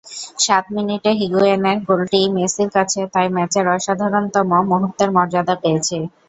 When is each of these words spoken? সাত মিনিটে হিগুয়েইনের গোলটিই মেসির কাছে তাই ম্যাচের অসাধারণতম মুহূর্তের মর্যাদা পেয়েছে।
সাত 0.39 0.65
মিনিটে 0.75 1.11
হিগুয়েইনের 1.19 1.77
গোলটিই 1.87 2.27
মেসির 2.35 2.69
কাছে 2.75 2.99
তাই 3.13 3.27
ম্যাচের 3.35 3.65
অসাধারণতম 3.73 4.47
মুহূর্তের 4.71 5.09
মর্যাদা 5.15 5.55
পেয়েছে। 5.63 5.97